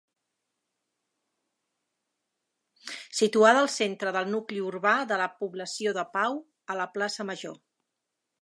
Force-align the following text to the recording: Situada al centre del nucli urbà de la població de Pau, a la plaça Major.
Situada 3.19 3.63
al 3.65 3.71
centre 3.75 4.15
del 4.17 4.33
nucli 4.37 4.65
urbà 4.71 4.95
de 5.13 5.23
la 5.25 5.29
població 5.45 5.97
de 5.99 6.09
Pau, 6.19 6.43
a 6.75 6.79
la 6.85 6.89
plaça 6.97 7.29
Major. 7.33 7.59